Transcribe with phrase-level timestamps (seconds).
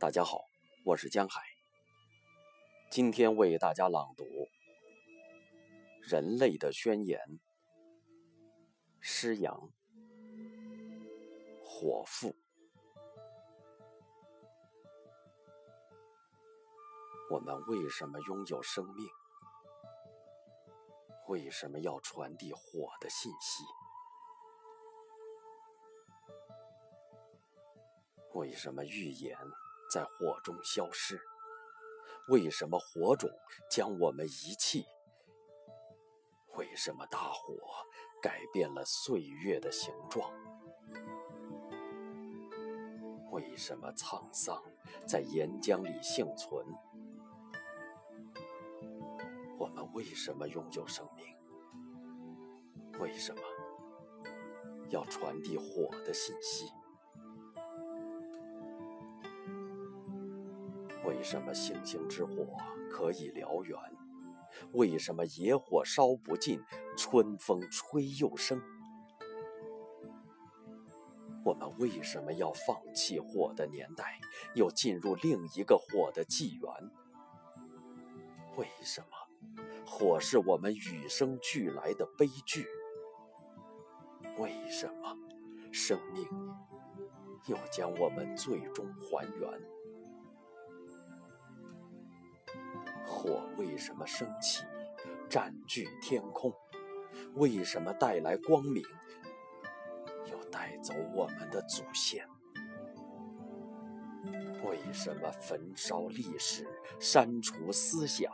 [0.00, 0.44] 大家好，
[0.84, 1.42] 我是江海。
[2.88, 4.24] 今天为大家朗读
[6.00, 7.18] 《人类的宣言》。
[9.00, 9.72] 诗阳，
[11.64, 12.32] 火父。
[17.28, 19.04] 我们为什么拥有生命？
[21.26, 23.64] 为什么要传递火的信息？
[28.34, 29.36] 为什么预言？
[29.90, 31.20] 在火中消失，
[32.28, 33.30] 为什么火种
[33.70, 34.84] 将我们遗弃？
[36.56, 37.54] 为什么大火
[38.20, 40.30] 改变了岁月的形状？
[43.30, 44.62] 为什么沧桑
[45.06, 46.66] 在岩浆里幸存？
[49.58, 51.24] 我们为什么拥有生命？
[53.00, 53.40] 为什么
[54.90, 56.66] 要传递火的信息？
[61.08, 62.46] 为什么星星之火
[62.90, 63.78] 可以燎原？
[64.72, 66.60] 为什么野火烧不尽，
[66.98, 68.60] 春风吹又生？
[71.42, 74.20] 我们为什么要放弃火的年代，
[74.54, 76.70] 又进入另一个火的纪元？
[78.56, 79.06] 为什么
[79.86, 82.66] 火是我们与生俱来的悲剧？
[84.36, 85.16] 为什么
[85.72, 86.26] 生命
[87.46, 89.77] 又将我们最终还原？
[93.18, 94.62] 火为什么升起，
[95.28, 96.54] 占据天空？
[97.34, 98.80] 为什么带来光明，
[100.30, 102.24] 又带走我们的祖先？
[104.64, 106.64] 为什么焚烧历史，
[107.00, 108.32] 删除思想，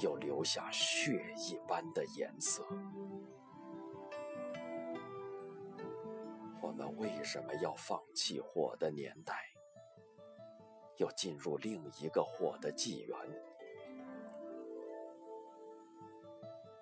[0.00, 2.66] 又留下血一般的颜色？
[6.62, 9.51] 我们为什么要放弃火的年代？
[10.98, 13.16] 又进入另一个火的纪元。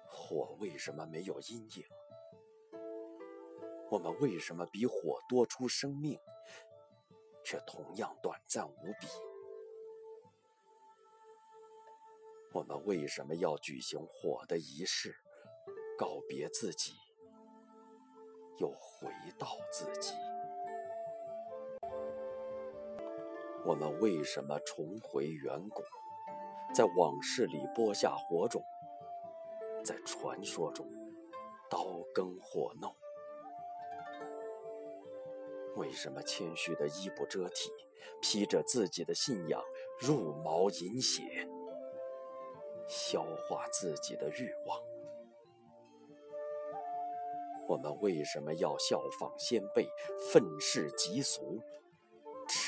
[0.06, 1.84] 火为什么没有阴影？
[3.90, 6.18] 我们为什么比火多出生命，
[7.42, 9.08] 却同样短暂无比？
[12.52, 15.16] 我们为什么要举行火的仪式，
[15.98, 16.92] 告别自己，
[18.58, 20.14] 又回到自己？
[23.64, 25.82] 我们为什么重回远古，
[26.74, 28.62] 在往事里播下火种，
[29.84, 30.86] 在传说中
[31.68, 31.84] 刀
[32.14, 32.94] 耕火弄？
[35.76, 37.70] 为什么谦虚的衣不遮体，
[38.22, 39.62] 披着自己的信仰
[39.98, 41.46] 入毛饮血，
[42.88, 44.80] 消化自己的欲望？
[47.68, 49.86] 我们为什么要效仿先辈，
[50.32, 51.60] 愤世嫉俗？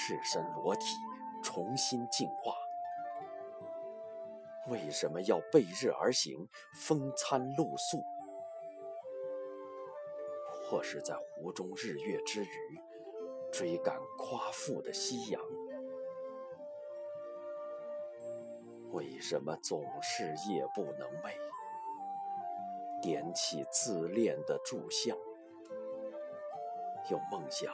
[0.04, 0.96] 赤身裸体，
[1.44, 2.52] 重新进化。
[4.66, 8.02] 为什么要背日而行，风餐露宿？
[10.64, 12.80] 或是在湖中日月之余，
[13.52, 15.40] 追赶夸父的夕阳？
[18.90, 21.30] 为什么总是夜不能寐，
[23.00, 25.16] 点起自恋的炷香？
[27.10, 27.72] 又梦想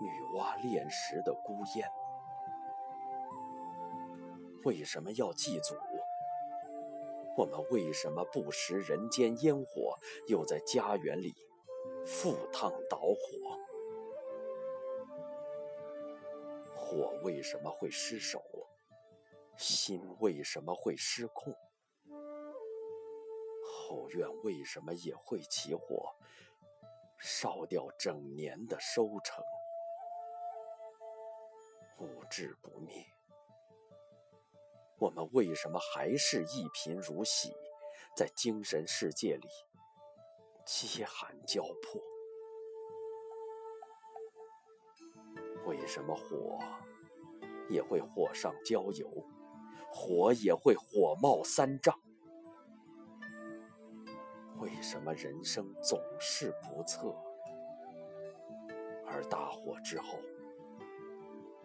[0.00, 1.88] 女娲炼石的孤烟，
[4.64, 5.74] 为什么要祭祖？
[7.36, 9.96] 我们为什么不食人间烟火，
[10.26, 11.32] 又在家园里
[12.04, 13.58] 赴汤蹈火？
[16.74, 18.42] 火为什么会失手？
[19.56, 21.54] 心为什么会失控？
[23.64, 26.14] 后院为什么也会起火？
[27.18, 29.44] 烧掉整年的收成，
[31.98, 33.04] 无志不灭。
[34.98, 37.52] 我们为什么还是一贫如洗，
[38.16, 39.48] 在精神世界里
[40.64, 42.00] 饥寒交迫？
[45.66, 46.58] 为什么火
[47.68, 49.24] 也会火上浇油，
[49.92, 52.00] 火也会火冒三丈？
[54.68, 57.16] 为什么人生总是不测，
[59.06, 60.20] 而大火之后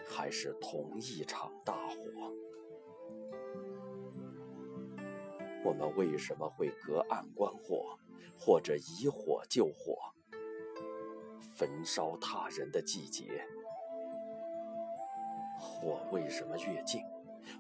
[0.08, 1.98] 还是同一场大火？
[5.66, 8.00] 我们为什么会隔岸观火，
[8.40, 9.98] 或者以火救火，
[11.58, 13.46] 焚烧他人的季节？
[15.60, 17.02] 火为什么越近，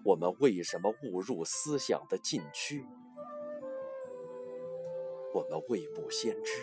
[0.05, 2.85] 我们为什么误入思想的禁区？
[5.33, 6.61] 我们未卜先知，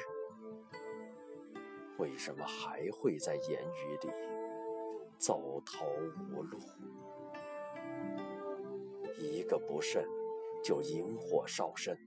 [1.98, 4.08] 为什么还会在言语里
[5.18, 5.86] 走投
[6.32, 6.56] 无路？
[9.18, 10.06] 一个不慎，
[10.62, 11.98] 就引火烧身。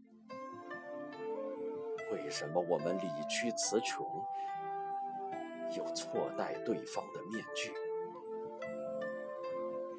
[2.14, 4.06] 为什么我们理屈词穷，
[5.76, 7.74] 又错戴对方的面具，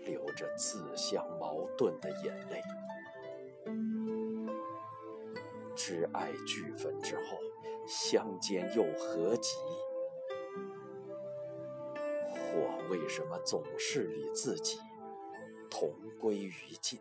[0.06, 2.62] 流着自相矛盾的眼泪？
[5.94, 7.38] 挚爱俱焚之后，
[7.87, 9.55] 相煎又何及？
[12.26, 14.81] 火为什么总是与自己
[15.70, 16.52] 同归于
[16.82, 16.99] 尽？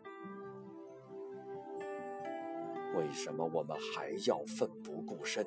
[2.94, 5.44] 为什么我们还要奋不顾身？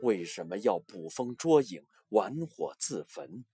[0.00, 3.44] 为什么要捕风捉影、玩火自焚？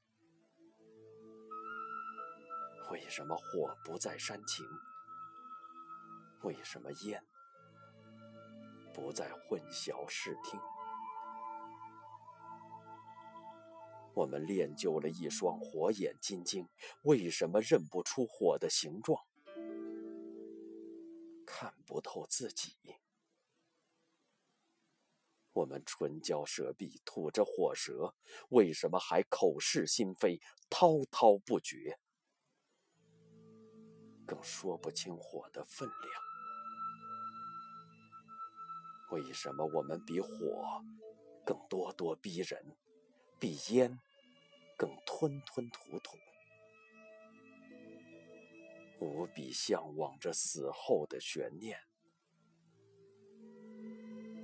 [2.93, 4.65] 为什么火不再煽情？
[6.45, 7.21] 为什么烟
[8.97, 10.59] 不再混淆视听？
[14.15, 16.67] 我们练就了一双火眼金睛，
[17.03, 19.23] 为什么认不出火的形状？
[21.45, 22.75] 看不透自己。
[25.53, 28.15] 我们唇焦舌闭，吐着火舌，
[28.49, 30.41] 为什么还口是心非，
[30.71, 31.99] 滔滔不绝？
[34.27, 36.26] 更说不清火的分量。
[39.11, 40.29] 为什么我们比火
[41.45, 42.77] 更咄咄逼人，
[43.39, 43.99] 比烟
[44.77, 46.17] 更吞吞吐吐？
[48.99, 51.79] 无比向往着死后的悬念。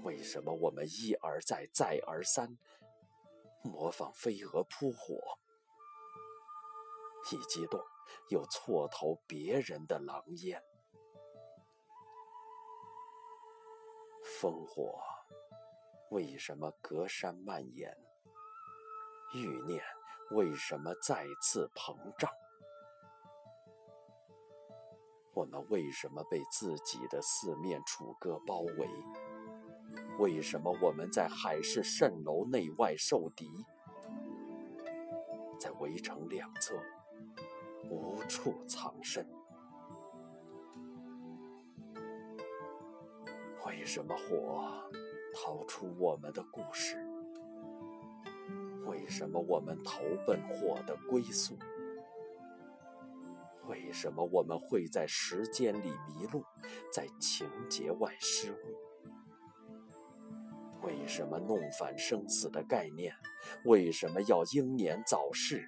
[0.05, 2.58] 为什么我们一而再、再而三
[3.62, 5.38] 模仿飞蛾扑火，
[7.31, 7.81] 一激动
[8.29, 10.62] 又错投别人的狼烟？
[14.22, 15.00] 烽火
[16.10, 17.96] 为什么隔山蔓延？
[19.34, 19.82] 欲念
[20.30, 22.30] 为什么再次膨胀？
[25.34, 28.88] 我们为什么被自己的四面楚歌包围？
[30.19, 33.50] 为什么我们在海市蜃楼内外受敌，
[35.58, 36.78] 在围城两侧
[37.90, 39.26] 无处藏身？
[43.72, 44.70] 为什么火
[45.34, 46.94] 逃出我们的故事？
[48.84, 51.56] 为什么我们投奔火的归宿？
[53.69, 56.44] 为什么我们会在时间里迷路，
[56.92, 58.56] 在情节外失误？
[60.82, 63.14] 为什么弄反生死的概念？
[63.64, 65.66] 为什么要英年早逝？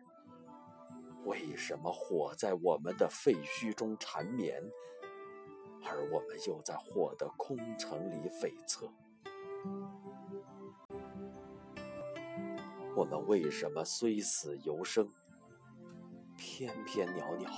[1.24, 4.62] 为什么火在我们的废墟中缠绵，
[5.86, 8.90] 而我们又在获得空城里悱恻？
[12.96, 15.08] 我们为什么虽死犹生，
[16.36, 17.50] 偏偏袅袅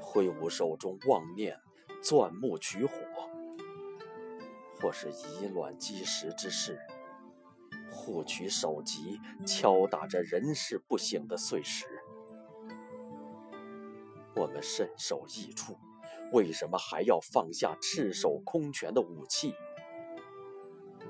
[0.00, 1.60] 挥舞手中妄念，
[2.02, 2.94] 钻木取火？
[4.80, 6.80] 或是以卵击石之势，
[7.90, 11.86] 互取首级，敲打着人事不省的碎石。
[14.36, 15.76] 我们身首异处，
[16.32, 19.54] 为什么还要放下赤手空拳的武器，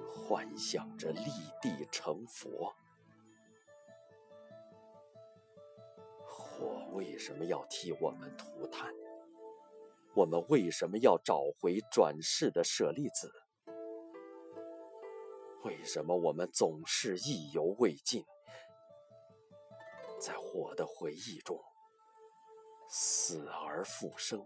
[0.08, 1.30] 幻想着立
[1.60, 2.74] 地成佛？
[6.26, 8.94] 火为什么要替我们涂炭？
[10.14, 13.30] 我们为什么要找回转世的舍利子？
[15.64, 18.24] 为什么我们总是意犹未尽，
[20.18, 21.62] 在火的回忆中
[22.88, 24.42] 死而复生，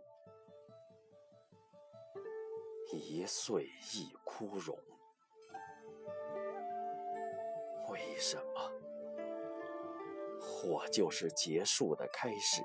[2.94, 4.78] 一岁一枯荣？
[7.90, 8.72] 为什么
[10.40, 12.62] 火就是结束的开始，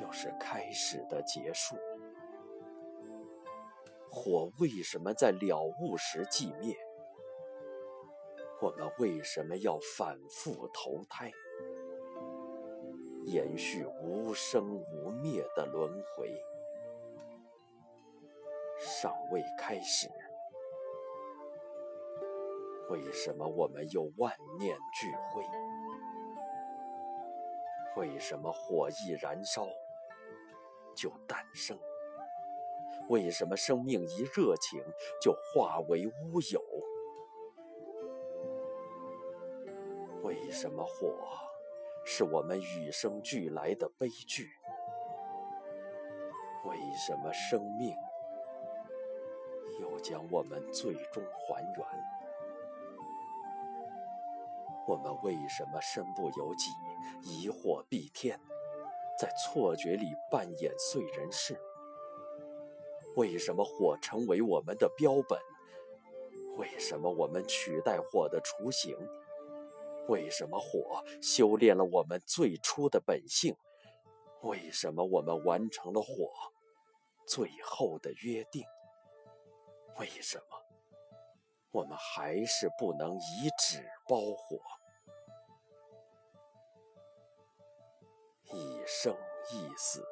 [0.00, 1.76] 又是开始的结束？
[4.10, 6.76] 火为什么在了悟时寂灭？
[8.60, 11.32] 我们为什么要反复投胎，
[13.24, 16.30] 延续无生无灭的轮回？
[19.02, 20.08] 尚未开始，
[22.88, 25.44] 为什么我们又万念俱灰？
[27.96, 29.66] 为什么火一燃烧
[30.94, 31.76] 就诞生？
[33.08, 34.80] 为什么生命一热情
[35.20, 36.62] 就化为乌有？
[40.22, 41.12] 为什么火
[42.04, 44.48] 是我们与生俱来的悲剧？
[46.66, 47.92] 为什么生命
[49.82, 51.86] 又将我们最终还原？
[54.86, 56.70] 我们为什么身不由己，
[57.22, 58.38] 疑惑蔽天，
[59.18, 61.60] 在错觉里扮演燧人氏？
[63.16, 65.38] 为什么火成为我们的标本？
[66.56, 68.96] 为什么我们取代火的雏形？
[70.08, 73.56] 为什么火修炼了我们最初的本性？
[74.42, 76.30] 为什么我们完成了火
[77.26, 78.64] 最后的约定？
[79.98, 80.44] 为什么
[81.70, 84.58] 我们还是不能以纸包火？
[88.44, 89.16] 一生
[89.50, 90.04] 一死，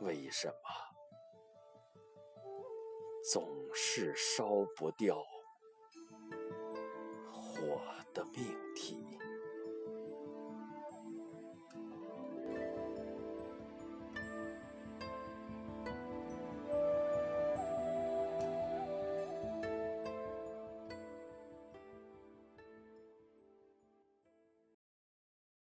[0.00, 0.54] 为什么
[3.30, 4.44] 总是烧
[4.76, 5.16] 不掉？
[7.60, 7.80] 我
[8.12, 9.18] 的命题。